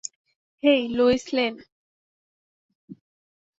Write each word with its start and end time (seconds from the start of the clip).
Hey, 0.63 0.81
Lois 0.89 1.25
lane. 1.33 1.53